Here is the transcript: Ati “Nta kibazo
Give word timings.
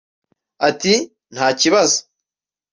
Ati 0.67 0.93
“Nta 1.33 1.47
kibazo 1.59 1.99